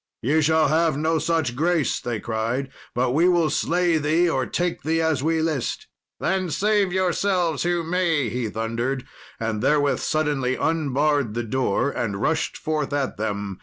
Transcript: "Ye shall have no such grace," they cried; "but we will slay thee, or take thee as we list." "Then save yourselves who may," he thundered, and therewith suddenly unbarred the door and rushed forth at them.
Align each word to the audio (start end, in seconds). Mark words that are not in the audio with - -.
"Ye 0.23 0.41
shall 0.41 0.69
have 0.69 0.97
no 0.97 1.19
such 1.19 1.55
grace," 1.55 1.99
they 1.99 2.19
cried; 2.19 2.71
"but 2.95 3.11
we 3.11 3.29
will 3.29 3.51
slay 3.51 3.99
thee, 3.99 4.27
or 4.27 4.47
take 4.47 4.81
thee 4.81 4.99
as 4.99 5.21
we 5.21 5.43
list." 5.43 5.85
"Then 6.19 6.49
save 6.49 6.91
yourselves 6.91 7.61
who 7.61 7.83
may," 7.83 8.27
he 8.27 8.49
thundered, 8.49 9.05
and 9.39 9.61
therewith 9.61 9.99
suddenly 9.99 10.55
unbarred 10.55 11.35
the 11.35 11.43
door 11.43 11.91
and 11.91 12.19
rushed 12.19 12.57
forth 12.57 12.91
at 12.93 13.17
them. 13.17 13.59